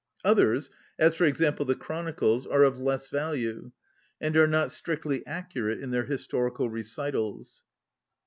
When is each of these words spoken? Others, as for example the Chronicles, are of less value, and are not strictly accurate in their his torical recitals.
Others, 0.25 0.71
as 0.97 1.13
for 1.13 1.25
example 1.25 1.63
the 1.63 1.75
Chronicles, 1.75 2.47
are 2.47 2.63
of 2.63 2.79
less 2.79 3.07
value, 3.07 3.71
and 4.19 4.35
are 4.35 4.47
not 4.47 4.71
strictly 4.71 5.23
accurate 5.27 5.79
in 5.79 5.91
their 5.91 6.05
his 6.05 6.27
torical 6.27 6.71
recitals. 6.71 7.63